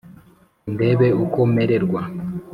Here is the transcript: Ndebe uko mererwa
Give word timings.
Ndebe 0.73 1.07
uko 1.23 1.39
mererwa 1.55 2.01